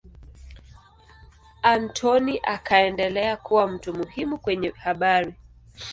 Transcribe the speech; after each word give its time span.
Anthony 1.63 2.39
akaendelea 2.43 3.37
kuwa 3.37 3.67
mtu 3.67 3.93
muhimu 3.93 4.37
kwenye 4.37 4.69
habari. 4.69 5.33